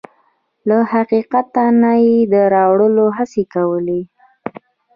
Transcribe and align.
له 0.67 0.77
حقیقت 0.93 1.47
نه 1.81 1.91
يې 2.05 2.17
د 2.31 2.33
اړولو 2.67 3.05
هڅې 3.17 3.43
کوي. 3.53 4.01